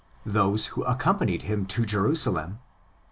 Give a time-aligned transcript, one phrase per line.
[0.25, 2.57] Those who accompanied him to Jerusalem (xxi.